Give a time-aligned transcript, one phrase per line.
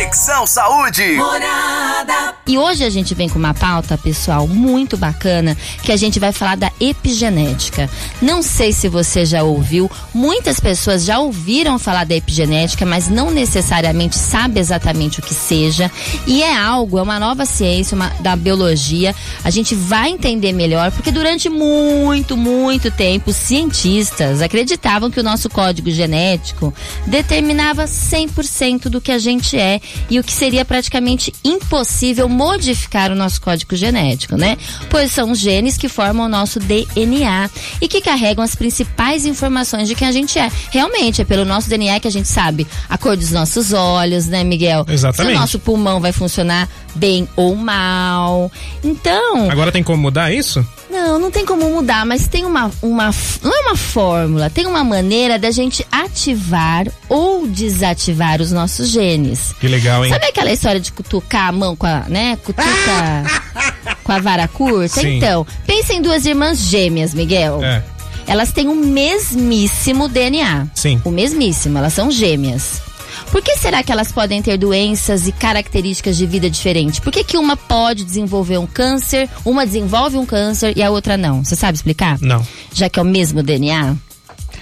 [0.00, 1.12] Conexão Saúde.
[1.16, 2.29] Morada.
[2.46, 6.32] E hoje a gente vem com uma pauta, pessoal, muito bacana, que a gente vai
[6.32, 7.88] falar da epigenética.
[8.20, 13.30] Não sei se você já ouviu, muitas pessoas já ouviram falar da epigenética, mas não
[13.30, 15.90] necessariamente sabe exatamente o que seja.
[16.26, 19.14] E é algo, é uma nova ciência uma, da biologia.
[19.44, 25.48] A gente vai entender melhor, porque durante muito, muito tempo, cientistas acreditavam que o nosso
[25.50, 26.74] código genético
[27.06, 33.14] determinava 100% do que a gente é e o que seria praticamente impossível modificar o
[33.14, 34.56] nosso código genético, né?
[34.88, 37.50] Pois são os genes que formam o nosso DNA
[37.82, 40.50] e que carregam as principais informações de quem a gente é.
[40.70, 44.42] Realmente, é pelo nosso DNA que a gente sabe a cor dos nossos olhos, né,
[44.42, 44.86] Miguel?
[44.88, 45.32] Exatamente.
[45.32, 48.50] Se o nosso pulmão vai funcionar bem ou mal.
[48.82, 49.50] Então.
[49.50, 50.66] Agora tem como mudar isso?
[51.00, 53.10] Não, não tem como mudar, mas tem uma, uma.
[53.42, 59.54] Não é uma fórmula, tem uma maneira da gente ativar ou desativar os nossos genes.
[59.58, 60.12] Que legal, hein?
[60.12, 62.36] Sabe aquela história de cutucar a mão com a, né?
[62.44, 62.64] Cutuca
[64.04, 65.00] com a vara curta?
[65.00, 65.16] Sim.
[65.16, 67.64] Então, pensa em duas irmãs gêmeas, Miguel.
[67.64, 67.82] É.
[68.26, 70.66] Elas têm o mesmíssimo DNA.
[70.74, 71.00] Sim.
[71.04, 72.89] O mesmíssimo, elas são gêmeas.
[73.30, 76.98] Por que será que elas podem ter doenças e características de vida diferentes?
[76.98, 81.16] Por que, que uma pode desenvolver um câncer, uma desenvolve um câncer e a outra
[81.16, 81.44] não?
[81.44, 82.18] Você sabe explicar?
[82.20, 82.44] Não.
[82.72, 83.96] Já que é o mesmo DNA?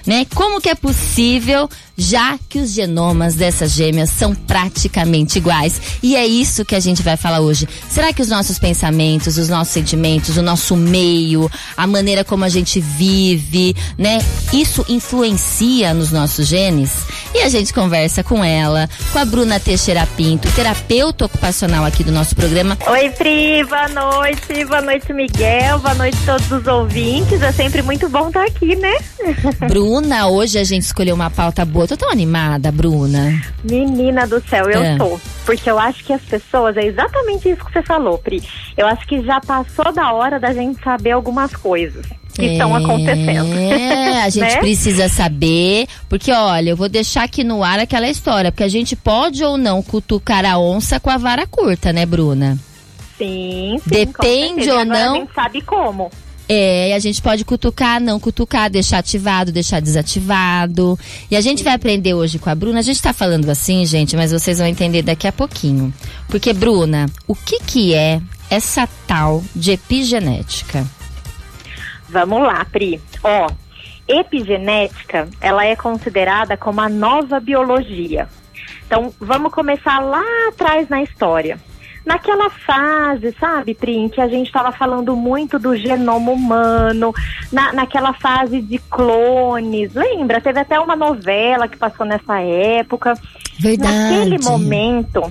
[0.07, 0.27] Né?
[0.35, 5.99] Como que é possível, já que os genomas dessas gêmeas são praticamente iguais?
[6.01, 7.69] E é isso que a gente vai falar hoje.
[7.91, 12.49] Será que os nossos pensamentos, os nossos sentimentos, o nosso meio, a maneira como a
[12.49, 14.21] gente vive, né?
[14.53, 16.93] Isso influencia nos nossos genes?
[17.35, 22.13] E a gente conversa com ela, com a Bruna Teixeira Pinto, terapeuta ocupacional aqui do
[22.13, 22.79] nosso programa.
[22.87, 24.65] Oi, Pri, boa noite.
[24.67, 25.81] Boa noite, Miguel.
[25.81, 27.43] Boa noite a todos os ouvintes.
[27.43, 28.95] É sempre muito bom estar aqui, né?
[29.67, 31.88] Bruna, hoje a gente escolheu uma pauta boa.
[31.89, 33.43] Tô tão animada, Bruna.
[33.65, 34.97] Menina do céu, eu É.
[34.99, 35.19] tô.
[35.47, 38.43] Porque eu acho que as pessoas, é exatamente isso que você falou, Pri.
[38.77, 42.05] Eu acho que já passou da hora da gente saber algumas coisas
[42.35, 43.53] que estão acontecendo.
[43.55, 44.57] É, a gente Né?
[44.59, 48.95] precisa saber, porque olha, eu vou deixar aqui no ar aquela história, porque a gente
[48.95, 52.59] pode ou não cutucar a onça com a vara curta, né, Bruna?
[53.17, 53.91] Sim, sim.
[53.91, 55.15] Depende ou não.
[55.17, 56.11] A gente sabe como.
[56.49, 60.99] É, e a gente pode cutucar, não cutucar, deixar ativado, deixar desativado.
[61.31, 62.79] E a gente vai aprender hoje com a Bruna.
[62.79, 65.93] A gente tá falando assim, gente, mas vocês vão entender daqui a pouquinho.
[66.27, 70.87] Porque, Bruna, o que que é essa tal de epigenética?
[72.09, 72.99] Vamos lá, Pri.
[73.23, 73.51] Ó,
[74.09, 78.27] epigenética, ela é considerada como a nova biologia.
[78.87, 81.61] Então, vamos começar lá atrás na história.
[82.09, 87.13] Naquela fase, sabe, Pri, em que a gente estava falando muito do genoma humano,
[87.53, 90.41] na, naquela fase de clones, lembra?
[90.41, 93.13] Teve até uma novela que passou nessa época.
[93.59, 93.93] Verdade.
[93.93, 95.23] Naquele momento,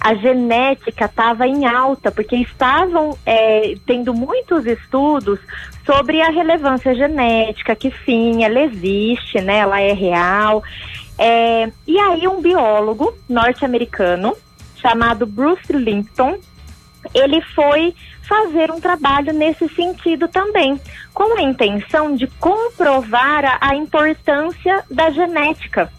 [0.00, 5.40] a genética estava em alta, porque estavam é, tendo muitos estudos
[5.84, 9.58] sobre a relevância genética, que sim, ela existe, né?
[9.58, 10.62] Ela é real.
[11.18, 14.36] É, e aí um biólogo norte-americano
[14.80, 16.38] chamado Bruce Linton,
[17.14, 17.94] ele foi
[18.28, 20.80] fazer um trabalho nesse sentido também,
[21.12, 25.90] com a intenção de comprovar a, a importância da genética.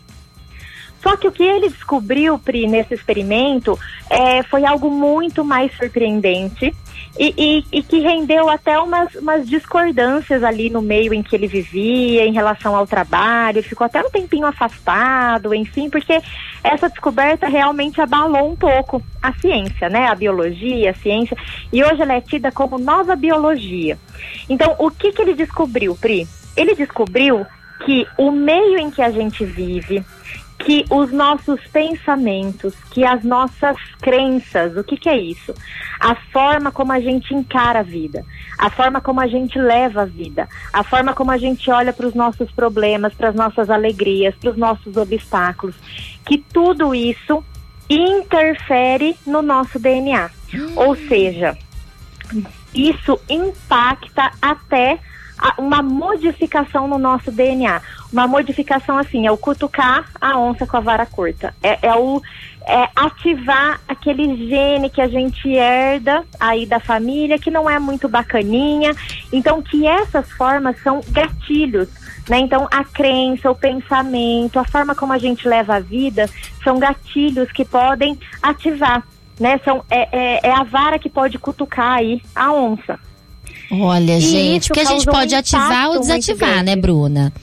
[1.01, 3.77] Só que o que ele descobriu, Pri, nesse experimento,
[4.09, 6.73] é, foi algo muito mais surpreendente
[7.17, 11.47] e, e- e que rendeu até umas, umas discordâncias ali no meio em que ele
[11.47, 16.21] vivia em relação ao trabalho, ficou até um tempinho afastado, enfim, porque
[16.63, 20.07] essa descoberta realmente abalou um pouco a ciência, né?
[20.07, 21.35] A biologia, a ciência,
[21.71, 23.97] e hoje ela é tida como nova biologia.
[24.49, 26.27] Então, o que, que ele descobriu, Pri?
[26.55, 27.45] Ele descobriu
[27.85, 30.03] que o meio em que a gente vive,
[30.65, 35.53] que os nossos pensamentos, que as nossas crenças, o que, que é isso?
[35.99, 38.25] A forma como a gente encara a vida,
[38.57, 42.07] a forma como a gente leva a vida, a forma como a gente olha para
[42.07, 45.75] os nossos problemas, para as nossas alegrias, para os nossos obstáculos,
[46.25, 47.43] que tudo isso
[47.89, 50.29] interfere no nosso DNA.
[50.75, 51.57] Ou seja,
[52.73, 54.99] isso impacta até
[55.57, 57.81] uma modificação no nosso DNA.
[58.11, 61.53] Uma modificação assim, é o cutucar a onça com a vara curta.
[61.63, 62.21] É, é o
[62.67, 68.07] é ativar aquele gene que a gente herda aí da família, que não é muito
[68.07, 68.91] bacaninha.
[69.33, 71.89] Então, que essas formas são gatilhos.
[72.29, 72.39] Né?
[72.39, 76.29] Então, a crença, o pensamento, a forma como a gente leva a vida
[76.63, 79.03] são gatilhos que podem ativar.
[79.39, 79.59] Né?
[79.65, 82.99] São, é, é, é a vara que pode cutucar aí a onça.
[83.71, 87.33] Olha, E gente, porque a gente causou um pode ativar ou desativar, né, Bruna?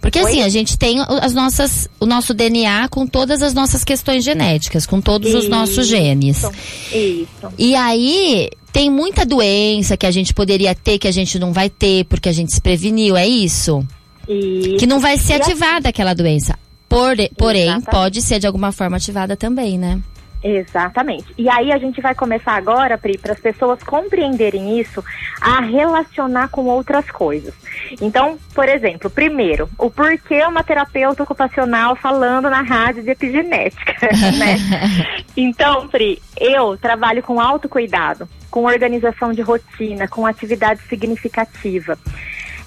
[0.00, 0.24] Porque Oi?
[0.24, 4.86] assim, a gente tem as nossas, o nosso DNA com todas as nossas questões genéticas,
[4.86, 5.38] com todos Isso.
[5.38, 6.44] os nossos genes.
[6.92, 7.28] Isso.
[7.56, 11.68] E aí, tem muita doença que a gente poderia ter, que a gente não vai
[11.68, 13.84] ter, porque a gente se preveniu, é isso?
[14.28, 14.76] Isso.
[14.76, 16.58] Que não vai ser ativada aquela doença.
[16.88, 17.90] Por, porém, Exatamente.
[17.90, 20.00] pode ser de alguma forma ativada também, né?
[20.42, 21.34] Exatamente.
[21.36, 25.04] E aí a gente vai começar agora, Pri, para as pessoas compreenderem isso,
[25.40, 27.54] a relacionar com outras coisas.
[28.00, 33.94] Então, por exemplo, primeiro, o porquê uma terapeuta ocupacional falando na rádio de epigenética,
[34.38, 34.56] né?
[35.36, 41.98] então, Pri, eu trabalho com autocuidado, com organização de rotina, com atividade significativa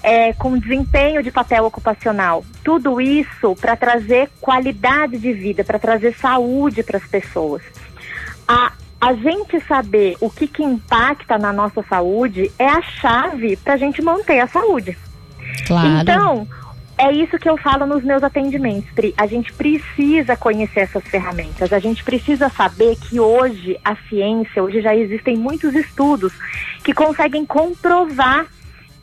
[0.04, 2.44] é, com desempenho de papel ocupacional.
[2.62, 7.62] Tudo isso para trazer qualidade de vida, para trazer saúde para as pessoas.
[8.46, 13.72] A, a gente saber o que, que impacta na nossa saúde é a chave para
[13.72, 14.96] a gente manter a saúde.
[15.66, 16.02] Claro.
[16.02, 16.48] Então,
[16.98, 19.14] é isso que eu falo nos meus atendimentos, Pri.
[19.16, 21.72] A gente precisa conhecer essas ferramentas.
[21.72, 26.34] A gente precisa saber que hoje a ciência, hoje já existem muitos estudos
[26.84, 28.46] que conseguem comprovar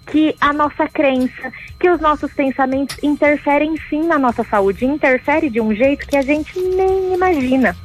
[0.05, 5.61] que a nossa crença, que os nossos pensamentos interferem sim na nossa saúde, interfere de
[5.61, 7.75] um jeito que a gente nem imagina.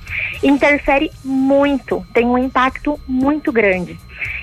[0.43, 3.99] Interfere muito, tem um impacto muito grande.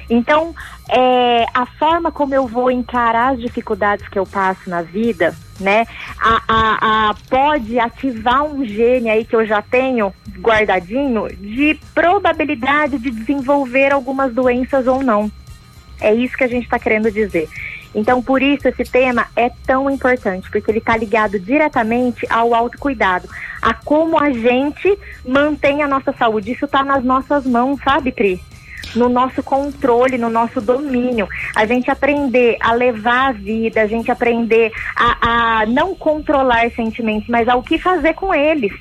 [0.10, 0.54] Então,
[0.90, 5.86] é, a forma como eu vou encarar as dificuldades que eu passo na vida, né,
[6.20, 12.98] a, a, a, pode ativar um gene aí que eu já tenho guardadinho de probabilidade
[12.98, 15.32] de desenvolver algumas doenças ou não.
[16.04, 17.48] É isso que a gente está querendo dizer.
[17.96, 23.30] Então, por isso, esse tema é tão importante, porque ele está ligado diretamente ao autocuidado,
[23.62, 26.52] a como a gente mantém a nossa saúde.
[26.52, 28.42] Isso está nas nossas mãos, sabe, Pri?
[28.96, 31.28] no nosso controle, no nosso domínio.
[31.56, 37.28] A gente aprender a levar a vida, a gente aprender a, a não controlar sentimentos,
[37.28, 38.72] mas ao que fazer com eles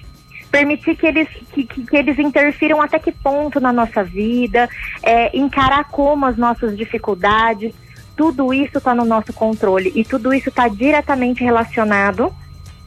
[0.52, 4.68] permitir que eles, que, que, eles interfiram até que ponto na nossa vida,
[5.02, 7.72] é, encarar como as nossas dificuldades,
[8.14, 12.32] tudo isso está no nosso controle e tudo isso está diretamente relacionado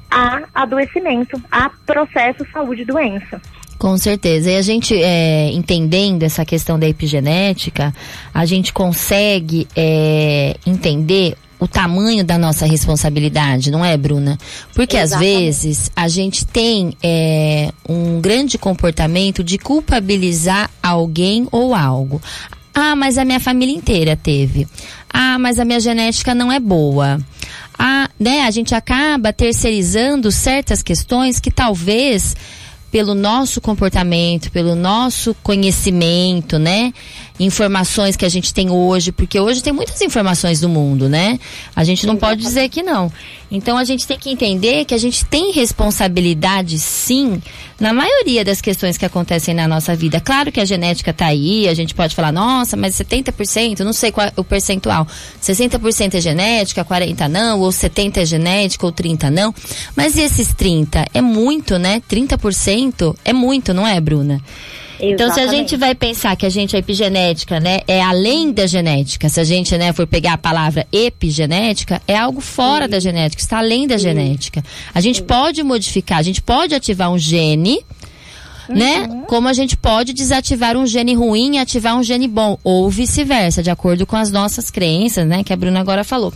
[0.09, 3.41] a adoecimento, a processo saúde-doença.
[3.79, 4.51] Com certeza.
[4.51, 7.93] E a gente, é, entendendo essa questão da epigenética,
[8.33, 11.35] a gente consegue é, entender
[11.65, 14.37] o tamanho da nossa responsabilidade, não é, Bruna?
[14.73, 15.33] Porque Exatamente.
[15.33, 22.21] às vezes a gente tem é, um grande comportamento de culpabilizar alguém ou algo.
[22.71, 24.67] Ah, mas a minha família inteira teve.
[25.11, 27.19] Ah, mas a minha genética não é boa.
[27.79, 32.35] Ah, né, a gente acaba terceirizando certas questões que talvez
[32.91, 36.93] pelo nosso comportamento, pelo nosso conhecimento, né?
[37.39, 41.37] Informações que a gente tem hoje, porque hoje tem muitas informações do mundo, né?
[41.75, 43.11] A gente não pode dizer que não.
[43.51, 47.41] Então a gente tem que entender que a gente tem responsabilidade sim
[47.79, 50.19] na maioria das questões que acontecem na nossa vida.
[50.21, 54.11] Claro que a genética está aí, a gente pode falar, nossa, mas 70%, não sei
[54.11, 55.05] qual é o percentual.
[55.41, 59.53] 60% é genética, 40 não, ou 70 é genética, ou 30 não.
[59.95, 62.01] Mas esses 30 é muito, né?
[62.09, 64.41] 30% é muito, não é, Bruna?
[64.99, 68.65] Então, se a gente vai pensar que a gente é epigenética, né, é além da
[68.67, 72.91] genética, se a gente, né, for pegar a palavra epigenética, é algo fora Sim.
[72.91, 74.03] da genética, está além da Sim.
[74.05, 74.63] genética.
[74.93, 75.25] A gente Sim.
[75.25, 77.83] pode modificar, a gente pode ativar um gene
[78.69, 79.07] né?
[79.09, 79.21] Uhum.
[79.23, 83.61] Como a gente pode desativar um gene ruim e ativar um gene bom, ou vice-versa,
[83.61, 85.43] de acordo com as nossas crenças, né?
[85.43, 86.33] Que a Bruna agora falou.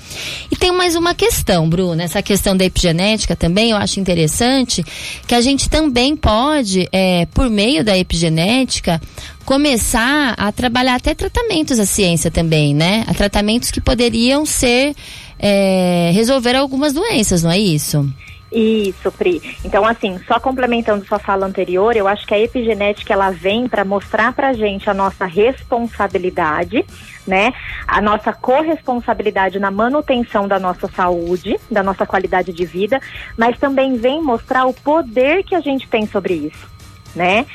[0.51, 4.83] E tem mais uma questão, Bruna, essa questão da epigenética também, eu acho interessante,
[5.27, 9.01] que a gente também pode, é, por meio da epigenética,
[9.45, 13.03] começar a trabalhar até tratamentos a ciência também, né?
[13.07, 14.95] A tratamentos que poderiam ser,
[15.39, 18.07] é, resolver algumas doenças, não é isso?
[18.51, 19.41] Isso, Pri.
[19.63, 23.85] Então, assim, só complementando sua fala anterior, eu acho que a epigenética ela vem para
[23.85, 26.83] mostrar para gente a nossa responsabilidade,
[27.27, 27.53] né?
[27.87, 32.99] A nossa corresponsabilidade na manutenção da nossa saúde, da nossa qualidade de vida,
[33.37, 36.67] mas também vem mostrar o poder que a gente tem sobre isso,
[37.15, 37.45] né?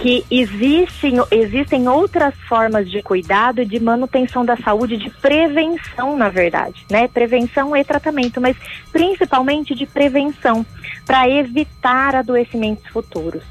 [0.00, 6.30] Que existem, existem outras formas de cuidado e de manutenção da saúde, de prevenção, na
[6.30, 7.06] verdade, né?
[7.06, 8.56] Prevenção e tratamento, mas
[8.90, 10.64] principalmente de prevenção,
[11.04, 13.44] para evitar adoecimentos futuros.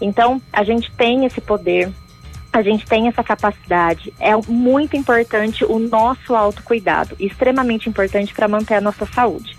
[0.00, 1.90] Então, a gente tem esse poder,
[2.52, 4.12] a gente tem essa capacidade.
[4.20, 9.56] É muito importante o nosso autocuidado, extremamente importante para manter a nossa saúde.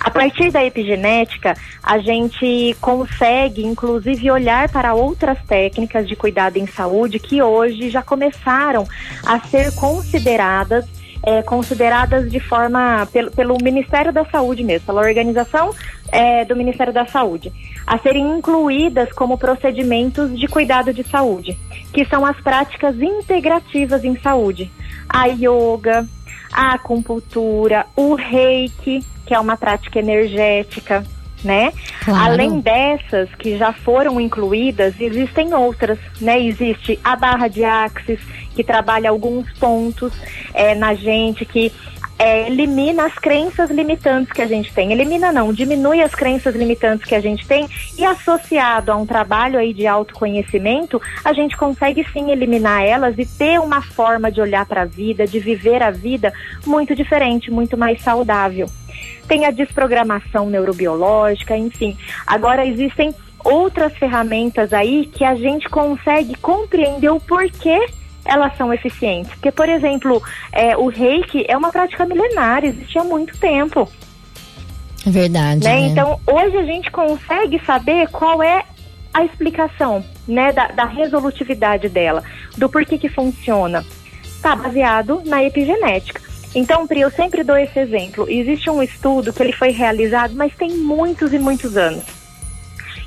[0.00, 6.66] A partir da epigenética, a gente consegue, inclusive, olhar para outras técnicas de cuidado em
[6.66, 8.86] saúde que hoje já começaram
[9.24, 10.86] a ser consideradas
[11.22, 15.74] é, consideradas de forma pelo, pelo Ministério da Saúde mesmo, pela organização
[16.12, 17.52] é, do Ministério da Saúde,
[17.86, 21.58] a serem incluídas como procedimentos de cuidado de saúde,
[21.92, 24.70] que são as práticas integrativas em saúde,
[25.08, 26.06] a yoga,
[26.52, 31.04] a acupuntura, o reiki, que é uma prática energética,
[31.42, 31.72] né?
[32.04, 32.32] Claro.
[32.32, 36.40] Além dessas que já foram incluídas, existem outras, né?
[36.40, 38.20] Existe a barra de axis,
[38.54, 40.12] que trabalha alguns pontos
[40.52, 41.72] é, na gente, que
[42.18, 44.92] é, elimina as crenças limitantes que a gente tem.
[44.92, 49.58] Elimina não, diminui as crenças limitantes que a gente tem e associado a um trabalho
[49.58, 54.66] aí de autoconhecimento, a gente consegue sim eliminar elas e ter uma forma de olhar
[54.66, 56.32] para a vida, de viver a vida
[56.66, 58.68] muito diferente, muito mais saudável.
[59.26, 61.96] Tem a desprogramação neurobiológica, enfim.
[62.26, 67.86] Agora existem outras ferramentas aí que a gente consegue compreender o porquê
[68.24, 69.32] elas são eficientes.
[69.32, 70.22] Porque, por exemplo,
[70.52, 73.88] é, o reiki é uma prática milenar, existe há muito tempo.
[75.06, 75.64] É verdade.
[75.64, 75.80] Né?
[75.80, 75.86] Né?
[75.88, 78.64] Então, hoje a gente consegue saber qual é
[79.14, 82.22] a explicação né, da, da resolutividade dela,
[82.56, 83.84] do porquê que funciona.
[84.22, 86.20] Está baseado na epigenética.
[86.54, 88.28] Então, Pri, eu sempre dou esse exemplo.
[88.28, 92.04] Existe um estudo que ele foi realizado, mas tem muitos e muitos anos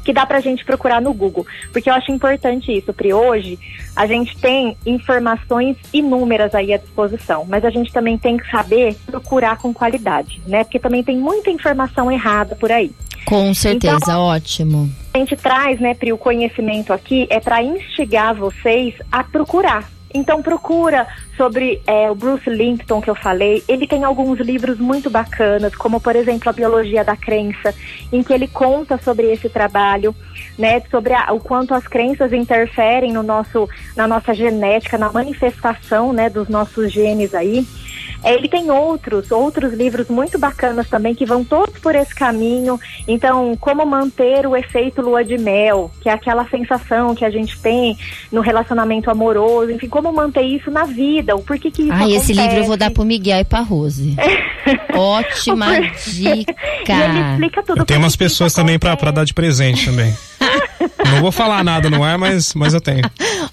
[0.03, 1.45] que dá para a gente procurar no Google.
[1.71, 3.13] Porque eu acho importante isso, Pri.
[3.13, 3.60] Hoje
[3.95, 8.95] a gente tem informações inúmeras aí à disposição, mas a gente também tem que saber
[9.05, 10.63] procurar com qualidade, né?
[10.63, 12.91] Porque também tem muita informação errada por aí.
[13.25, 14.89] Com certeza, então, ótimo.
[15.13, 20.41] A gente traz, né, Pri, o conhecimento aqui é para instigar vocês a procurar então
[20.41, 23.63] procura sobre é, o Bruce Linton que eu falei.
[23.67, 27.73] Ele tem alguns livros muito bacanas, como por exemplo a Biologia da Crença,
[28.11, 30.15] em que ele conta sobre esse trabalho,
[30.57, 36.13] né, sobre a, o quanto as crenças interferem no nosso, na nossa genética, na manifestação,
[36.13, 37.65] né, dos nossos genes aí.
[38.23, 42.79] Ele tem outros, outros livros muito bacanas também que vão todos por esse caminho.
[43.07, 47.59] Então, como manter o efeito lua de mel, que é aquela sensação que a gente
[47.59, 47.97] tem
[48.31, 52.33] no relacionamento amoroso, enfim, como manter isso na vida, o porquê que isso Ah, esse
[52.33, 54.15] livro eu vou dar pro Miguel e pra Rose.
[54.93, 56.53] Ótima dica.
[56.87, 57.79] E ele explica tudo.
[57.81, 60.15] Eu tenho umas pessoas também para dar de presente também.
[61.05, 63.01] Não vou falar nada no ar, mas, mas eu tenho.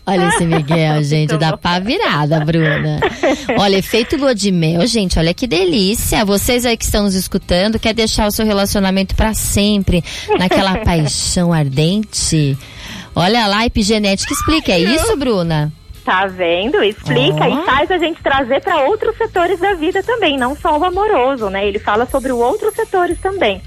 [0.06, 3.00] Olha esse Miguel, gente, dá pá virada, Bruna.
[3.58, 6.24] Olha, efeito lua de mel, gente, olha que delícia.
[6.24, 10.02] Vocês aí que estão nos escutando, quer deixar o seu relacionamento para sempre,
[10.38, 12.56] naquela paixão ardente?
[13.14, 15.72] Olha lá, epigenética explica, é isso, Bruna?
[16.04, 16.82] Tá vendo?
[16.82, 17.60] Explica oh.
[17.60, 21.50] e faz a gente trazer para outros setores da vida também, não só o amoroso,
[21.50, 21.68] né?
[21.68, 23.60] Ele fala sobre outros setores também.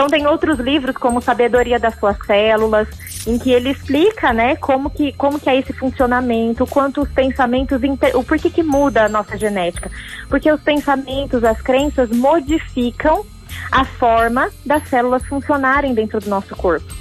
[0.00, 2.88] Então tem outros livros como Sabedoria das Suas Células,
[3.26, 7.84] em que ele explica, né, como que, como que é esse funcionamento, quanto os pensamentos,
[7.84, 8.16] inter...
[8.16, 9.90] o porquê que muda a nossa genética.
[10.26, 13.26] Porque os pensamentos, as crenças modificam
[13.70, 16.94] a forma das células funcionarem dentro do nosso corpo.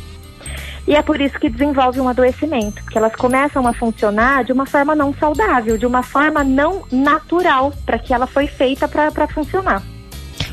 [0.86, 4.66] E é por isso que desenvolve um adoecimento, porque elas começam a funcionar de uma
[4.66, 9.82] forma não saudável, de uma forma não natural, para que ela foi feita para funcionar.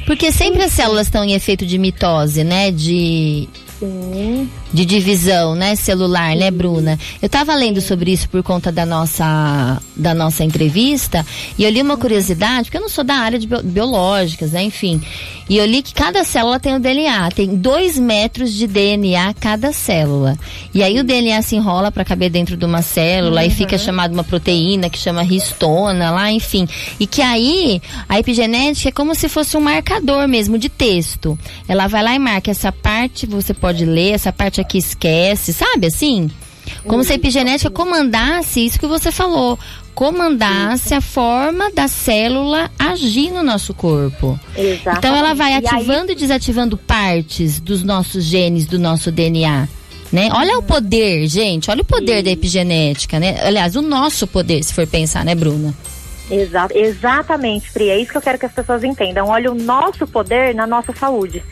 [0.06, 2.70] Porque sempre as células estão em efeito de mitose, né?
[2.70, 4.48] De Sim.
[4.72, 6.38] De divisão, né, celular, Sim.
[6.38, 6.98] né, Bruna?
[7.20, 11.24] Eu estava lendo sobre isso por conta da nossa da nossa entrevista
[11.58, 15.00] e eu li uma curiosidade, porque eu não sou da área de biológicas, né, enfim.
[15.48, 19.72] E eu li que cada célula tem o DNA, tem dois metros de DNA cada
[19.72, 20.36] célula.
[20.74, 23.46] E aí o DNA se enrola para caber dentro de uma célula uhum.
[23.46, 26.66] e fica chamado uma proteína que chama histona lá, enfim.
[26.98, 31.38] E que aí a epigenética é como se fosse um marcador mesmo de texto.
[31.68, 35.86] Ela vai lá e marca essa parte, você pode ler, essa parte aqui esquece, sabe
[35.86, 36.30] assim?
[36.84, 39.58] Como se a epigenética comandasse isso que você falou
[39.96, 44.38] comandasse a forma da célula agir no nosso corpo.
[44.54, 44.98] Exatamente.
[44.98, 46.16] Então ela vai ativando e, aí...
[46.16, 49.66] e desativando partes dos nossos genes, do nosso DNA.
[50.12, 50.28] Né?
[50.32, 53.40] Olha o poder, gente, olha o poder da epigenética, né?
[53.42, 55.74] Aliás, o nosso poder, se for pensar, né, Bruna?
[56.30, 57.88] Exa exatamente, Pri.
[57.88, 59.28] É isso que eu quero que as pessoas entendam.
[59.28, 61.42] Olha o nosso poder na nossa saúde.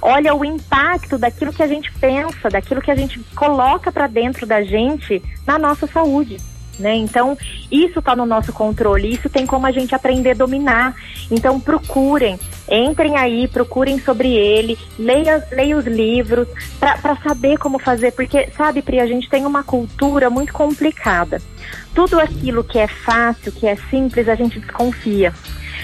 [0.00, 4.46] Olha o impacto daquilo que a gente pensa, daquilo que a gente coloca para dentro
[4.46, 6.38] da gente na nossa saúde
[6.78, 6.94] né?
[6.96, 7.36] Então,
[7.70, 10.94] isso está no nosso controle, isso tem como a gente aprender a dominar.
[11.30, 12.38] Então, procurem,
[12.70, 16.46] entrem aí, procurem sobre ele, leia, leia os livros
[16.78, 21.42] para saber como fazer, porque, sabe, Pri, a gente tem uma cultura muito complicada.
[21.94, 25.32] Tudo aquilo que é fácil, que é simples, a gente desconfia.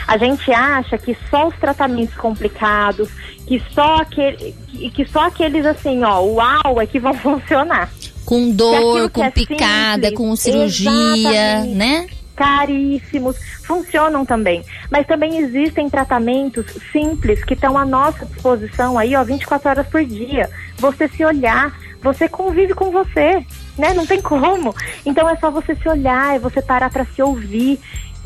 [0.07, 3.09] A gente acha que só os tratamentos complicados,
[3.47, 7.91] que só, aquele, que, que só aqueles assim, ó, uau, é que vão funcionar
[8.25, 12.07] com dor, com é picada, simples, com cirurgia, né?
[12.35, 14.65] Caríssimos, funcionam também.
[14.91, 20.05] Mas também existem tratamentos simples que estão à nossa disposição aí, ó, 24 horas por
[20.05, 20.51] dia.
[20.79, 23.45] Você se olhar, você convive com você,
[23.79, 23.95] né?
[23.95, 24.75] Não tem como.
[25.07, 27.79] Então é só você se olhar, é você parar para se ouvir.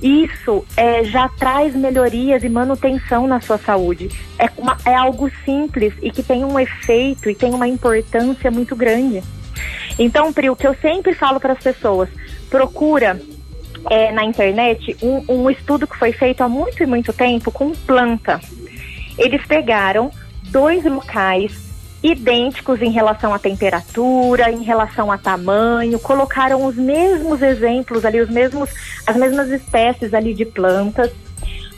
[0.03, 4.09] Isso é, já traz melhorias e manutenção na sua saúde.
[4.39, 8.77] É, uma, é algo simples e que tem um efeito e tem uma importância muito
[8.77, 9.23] grande.
[9.99, 12.09] Então, Pri, o que eu sempre falo para as pessoas,
[12.49, 13.21] procura
[13.91, 17.73] é, na internet um, um estudo que foi feito há muito e muito tempo com
[17.73, 18.41] planta.
[19.19, 20.13] Eles pegaram
[20.45, 21.68] dois locais
[22.03, 28.31] idênticos em relação à temperatura, em relação a tamanho, colocaram os mesmos exemplos ali, os
[28.31, 28.71] mesmos,
[29.07, 31.11] as mesmas espécies ali de plantas,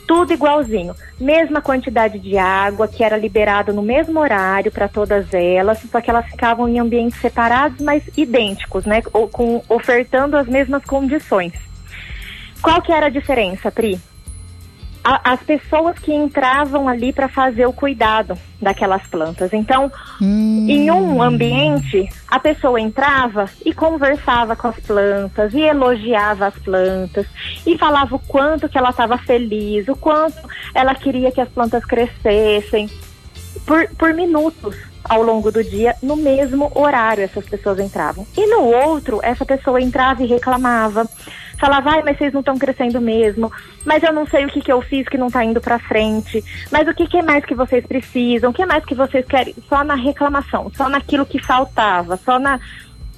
[0.07, 0.95] tudo igualzinho.
[1.19, 6.11] Mesma quantidade de água que era liberado no mesmo horário para todas elas, só que
[6.11, 9.03] elas ficavam em ambientes separados, mas idênticos, né?
[9.03, 11.53] Com, ofertando as mesmas condições.
[12.61, 13.99] Qual que era a diferença, Pri?
[15.03, 19.53] A, as pessoas que entravam ali para fazer o cuidado daquelas plantas.
[19.53, 19.91] Então,
[20.21, 20.67] hum.
[20.69, 27.27] em um ambiente, a pessoa entrava e conversava com as plantas, e elogiava as plantas,
[27.67, 30.39] e falava o quanto que ela estava feliz, o quanto
[30.75, 32.91] ela queria que as plantas crescessem,
[33.67, 38.27] por, por minutos ao longo do dia, no mesmo horário essas pessoas entravam.
[38.37, 41.09] E no outro, essa pessoa entrava e reclamava
[41.61, 43.53] falava, ai, mas vocês não estão crescendo mesmo,
[43.85, 46.43] mas eu não sei o que, que eu fiz que não está indo para frente,
[46.73, 49.85] mas o que, que mais que vocês precisam, o que mais que vocês querem, só
[49.85, 52.59] na reclamação, só naquilo que faltava, só na,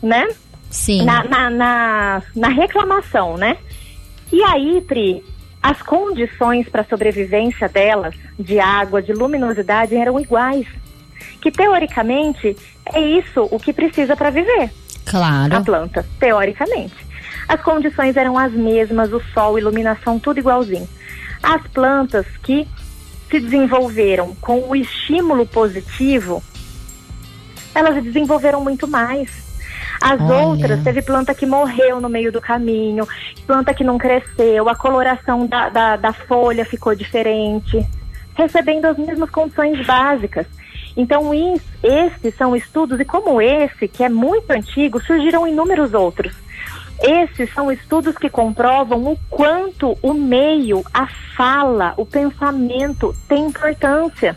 [0.02, 0.26] né?
[0.68, 1.04] Sim.
[1.04, 3.56] Na, na, na, na reclamação, né?
[4.32, 5.22] E aí, Pri,
[5.62, 10.66] as condições para sobrevivência delas, de água, de luminosidade, eram iguais.
[11.40, 12.56] Que teoricamente
[12.92, 14.72] é isso o que precisa para viver.
[15.04, 15.54] Claro.
[15.54, 17.11] A planta, teoricamente.
[17.52, 20.88] As condições eram as mesmas, o sol, iluminação, tudo igualzinho.
[21.42, 22.66] As plantas que
[23.30, 26.42] se desenvolveram com o estímulo positivo,
[27.74, 29.28] elas desenvolveram muito mais.
[30.00, 30.46] As Olha.
[30.46, 33.06] outras, teve planta que morreu no meio do caminho,
[33.46, 37.86] planta que não cresceu, a coloração da, da, da folha ficou diferente,
[38.34, 40.46] recebendo as mesmas condições básicas.
[40.96, 46.41] Então, isso, esses são estudos, e como esse, que é muito antigo, surgiram inúmeros outros.
[47.02, 54.36] Esses são estudos que comprovam o quanto o meio, a fala, o pensamento tem importância,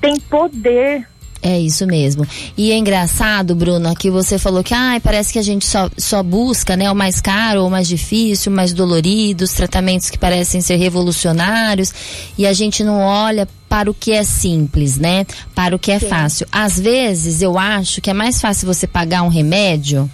[0.00, 1.06] tem poder.
[1.42, 2.26] É isso mesmo.
[2.56, 6.22] E é engraçado, Bruno, que você falou que ah, parece que a gente só, só
[6.22, 10.60] busca né, o mais caro, o mais difícil, o mais dolorido, os tratamentos que parecem
[10.60, 11.92] ser revolucionários,
[12.36, 15.26] e a gente não olha para o que é simples, né?
[15.54, 16.08] Para o que é Sim.
[16.08, 16.46] fácil.
[16.50, 20.10] Às vezes eu acho que é mais fácil você pagar um remédio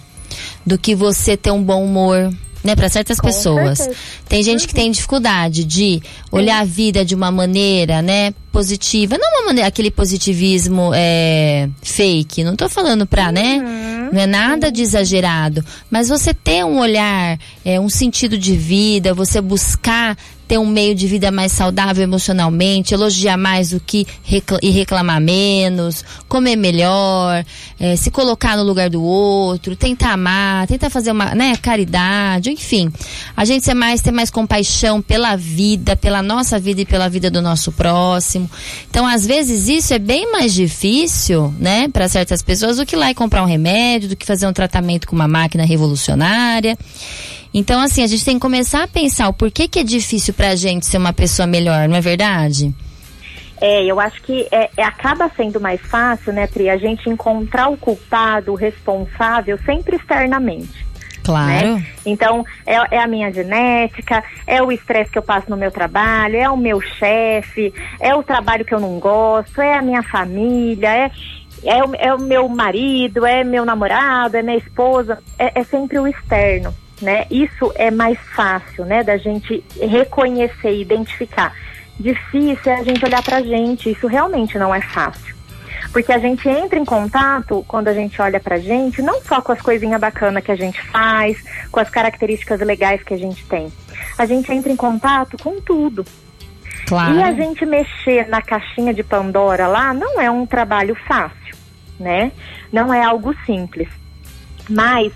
[0.65, 2.31] do que você ter um bom humor,
[2.65, 3.77] né, para certas Com pessoas.
[3.77, 3.99] Certeza.
[4.27, 9.39] Tem gente que tem dificuldade de olhar a vida de uma maneira, né, positiva, não
[9.39, 14.09] uma maneira, aquele positivismo é, fake, não tô falando pra, né, uhum.
[14.13, 19.13] não é nada de exagerado, mas você ter um olhar, é, um sentido de vida,
[19.13, 24.59] você buscar ter um meio de vida mais saudável emocionalmente, elogiar mais do que recla
[24.61, 27.43] e reclamar menos, comer melhor,
[27.79, 32.91] é, se colocar no lugar do outro, tentar amar, tentar fazer uma, né, caridade, enfim.
[33.35, 37.29] A gente ser mais, ter mais compaixão pela vida, pela nossa vida e pela vida
[37.31, 38.49] do nosso próximo.
[38.89, 42.99] Então, às vezes, isso é bem mais difícil, né, para certas pessoas do que ir
[42.99, 46.77] lá e comprar um remédio, do que fazer um tratamento com uma máquina revolucionária.
[47.57, 50.49] Então, assim, a gente tem que começar a pensar o porquê que é difícil para
[50.49, 52.75] a gente ser uma pessoa melhor, não é verdade?
[53.61, 57.69] É, eu acho que é, é, acaba sendo mais fácil, né, Pri, a gente encontrar
[57.69, 60.85] o culpado, o responsável, sempre externamente.
[61.23, 61.75] Claro.
[61.75, 61.85] Né?
[62.05, 66.35] Então, é, é, a minha genética, é o estresse que eu passo no meu trabalho,
[66.35, 70.93] é o meu chefe, é o trabalho que eu não gosto, é a minha família,
[70.93, 71.11] é,
[71.63, 75.97] é, o, é o meu marido, é meu namorado, é minha esposa, é, é sempre
[75.97, 77.25] o externo né?
[77.29, 81.53] Isso é mais fácil, né, da gente reconhecer e identificar.
[81.99, 85.35] Difícil é a gente olhar pra gente, isso realmente não é fácil.
[85.91, 89.53] Porque a gente entra em contato, quando a gente olha pra gente, não só com
[89.53, 93.71] as coisinhas bacanas que a gente faz, com as características legais que a gente tem.
[94.17, 96.05] A gente entra em contato com tudo.
[96.85, 97.15] Claro.
[97.15, 101.55] E a gente mexer na caixinha de Pandora lá não é um trabalho fácil,
[101.97, 102.31] né?
[102.73, 103.87] Não é algo simples.
[104.69, 105.13] Mas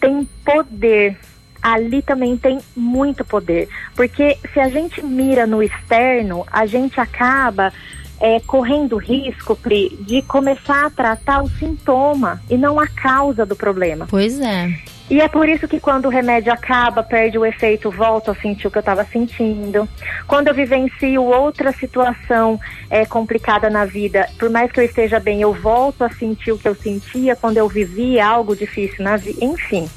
[0.00, 1.18] tem poder.
[1.62, 3.68] Ali também tem muito poder.
[3.94, 7.70] Porque se a gente mira no externo, a gente acaba
[8.18, 13.56] é, correndo risco, Pri, de começar a tratar o sintoma e não a causa do
[13.56, 14.06] problema.
[14.08, 14.70] Pois é.
[15.10, 18.68] E é por isso que quando o remédio acaba, perde o efeito, volto a sentir
[18.68, 19.88] o que eu estava sentindo.
[20.24, 25.42] Quando eu vivencio outra situação é, complicada na vida, por mais que eu esteja bem,
[25.42, 29.44] eu volto a sentir o que eu sentia quando eu vivia algo difícil na vida.
[29.44, 29.90] Enfim,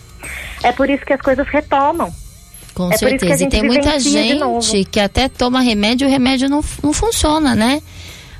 [0.63, 2.11] é por isso que as coisas retomam.
[2.73, 3.43] Com é certeza.
[3.43, 7.83] E tem muita gente que até toma remédio e o remédio não, não funciona, né?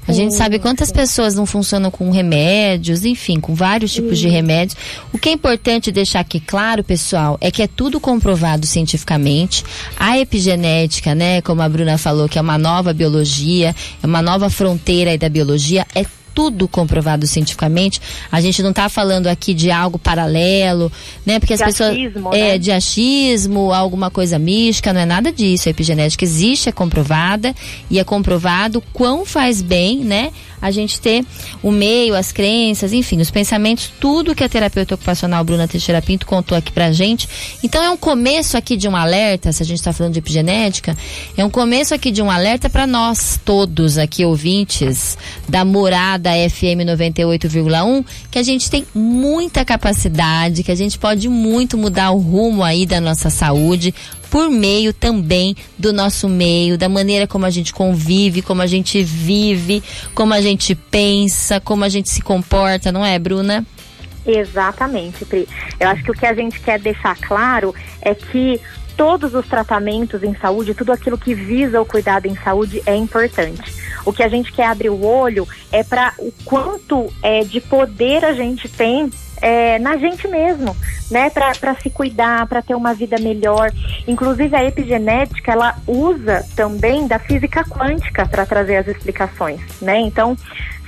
[0.08, 4.78] A gente sabe quantas pessoas não funcionam com remédios, enfim, com vários tipos de remédios.
[5.14, 9.64] O que é importante deixar aqui claro, pessoal, é que é tudo comprovado cientificamente.
[9.98, 14.50] A epigenética, né, como a Bruna falou, que é uma nova biologia, é uma nova
[14.50, 18.02] fronteira aí da biologia, é tudo comprovado cientificamente.
[18.32, 20.92] A gente não está falando aqui de algo paralelo,
[21.26, 21.40] né?
[21.40, 22.58] Porque as de pessoas achismo, é né?
[22.58, 25.70] de achismo, alguma coisa mística, não é nada disso.
[25.70, 27.54] A epigenética existe, é comprovada
[27.90, 30.32] e é comprovado quão faz bem, né?
[30.64, 31.26] a gente ter
[31.62, 36.26] o meio, as crenças, enfim, os pensamentos, tudo que a terapeuta ocupacional Bruna Teixeira Pinto
[36.26, 37.28] contou aqui pra gente.
[37.62, 40.96] Então é um começo aqui de um alerta, se a gente está falando de epigenética,
[41.36, 45.18] é um começo aqui de um alerta para nós todos aqui ouvintes
[45.50, 51.78] da Morada FM 98,1, que a gente tem muita capacidade, que a gente pode muito
[51.78, 53.94] mudar o rumo aí da nossa saúde
[54.30, 59.04] por meio também do nosso meio, da maneira como a gente convive, como a gente
[59.04, 59.84] vive,
[60.16, 63.64] como a gente pensa, como a gente se comporta, não é, Bruna?
[64.26, 65.48] Exatamente, Pri.
[65.80, 68.60] Eu acho que o que a gente quer deixar claro é que
[68.96, 73.74] todos os tratamentos em saúde, tudo aquilo que visa o cuidado em saúde é importante.
[74.06, 78.26] O que a gente quer abrir o olho é para o quanto é, de poder
[78.26, 79.10] a gente tem
[79.42, 80.76] é, na gente mesmo,
[81.12, 81.30] né?
[81.30, 83.72] Para se cuidar, para ter uma vida melhor.
[84.08, 90.00] Inclusive a epigenética ela usa também da física quântica para trazer as explicações, né?
[90.00, 90.38] Então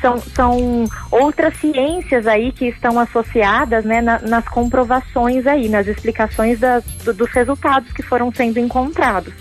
[0.05, 6.59] são, são outras ciências aí que estão associadas né, na, nas comprovações aí, nas explicações
[6.59, 9.33] das, do, dos resultados que foram sendo encontrados.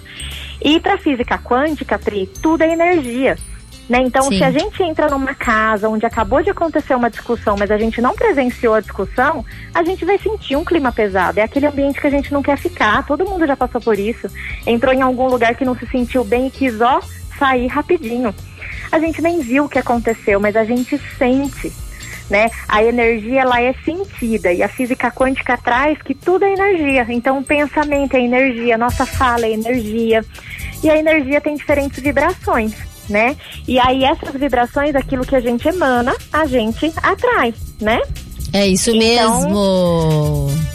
[0.63, 3.37] E para a física quântica, Pri, tudo é energia.
[3.87, 3.99] Né?
[4.01, 4.39] Então, Sim.
[4.39, 8.01] se a gente entra numa casa onde acabou de acontecer uma discussão, mas a gente
[8.01, 11.39] não presenciou a discussão, a gente vai sentir um clima pesado.
[11.39, 13.05] É aquele ambiente que a gente não quer ficar.
[13.05, 14.27] Todo mundo já passou por isso.
[14.67, 17.03] Entrou em algum lugar que não se sentiu bem e quis, ó,
[17.39, 18.35] sair rapidinho.
[18.91, 21.73] A gente nem viu o que aconteceu, mas a gente sente.
[22.31, 22.51] Né?
[22.67, 27.07] A energia ela é sentida e a física quântica traz que tudo é energia.
[27.11, 30.25] Então o pensamento é energia, nossa fala é energia
[30.83, 32.73] e a energia tem diferentes vibrações
[33.09, 33.37] né?
[33.67, 38.01] E aí essas vibrações, aquilo que a gente emana, a gente atrai, né?
[38.53, 39.41] É isso então...
[39.43, 40.74] mesmo.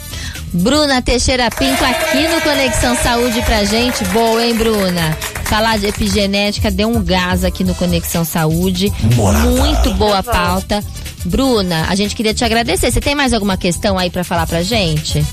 [0.52, 4.04] Bruna Teixeira Pinto aqui no Conexão Saúde pra gente.
[4.06, 5.16] Boa, hein, Bruna?
[5.44, 8.92] Falar de epigenética deu um gás aqui no Conexão Saúde.
[9.14, 9.46] Morada.
[9.46, 10.82] Muito boa pauta.
[11.24, 12.90] Bruna, a gente queria te agradecer.
[12.90, 15.24] Você tem mais alguma questão aí para falar pra gente?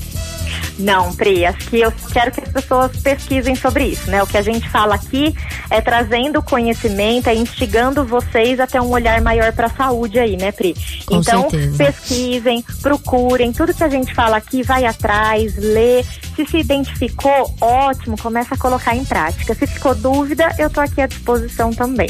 [0.78, 4.22] Não, Pri, acho que eu quero que as pessoas pesquisem sobre isso, né?
[4.22, 5.34] O que a gente fala aqui
[5.70, 10.52] é trazendo conhecimento, é instigando vocês até um olhar maior para a saúde aí, né,
[10.52, 10.76] Pri?
[11.04, 11.76] Com então, certeza.
[11.76, 16.04] pesquisem, procurem, tudo que a gente fala aqui, vai atrás, lê.
[16.36, 19.54] Se se identificou, ótimo, começa a colocar em prática.
[19.54, 22.08] Se ficou dúvida, eu tô aqui à disposição também.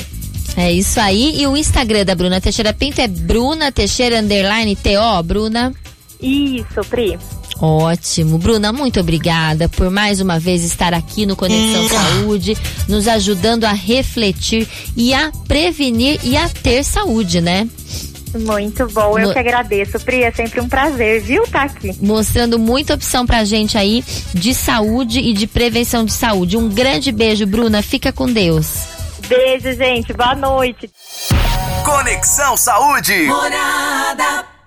[0.56, 1.40] É isso aí.
[1.40, 5.72] E o Instagram da Bruna Teixeira Pinto é Bruna Teixeira Underline TO, Bruna?
[6.20, 7.18] Isso, Pri.
[7.60, 8.38] Ótimo.
[8.38, 11.88] Bruna, muito obrigada por mais uma vez estar aqui no Conexão hum.
[11.88, 12.56] Saúde,
[12.88, 17.68] nos ajudando a refletir e a prevenir e a ter saúde, né?
[18.34, 21.96] Muito bom, eu Mo que agradeço, Pri, é sempre um prazer, viu, tá aqui.
[22.00, 26.56] Mostrando muita opção pra gente aí de saúde e de prevenção de saúde.
[26.56, 28.98] Um grande beijo, Bruna, fica com Deus.
[29.26, 30.90] Beijo, gente, boa noite.
[31.84, 33.26] Conexão Saúde.
[33.26, 34.57] Morada.